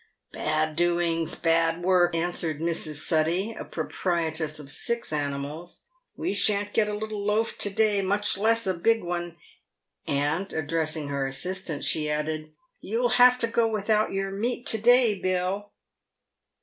[0.31, 1.35] "Bad doings!
[1.35, 2.95] bad work!" answered Mrs.
[2.95, 5.83] Suttey, a proprietress of six animals;"
[6.17, 9.37] we shan't get a little loaf to day, much less a big one;"
[10.07, 12.51] and, addressing her assistant, she added,"
[12.81, 15.69] you'll have to go without your meat to day, Bill."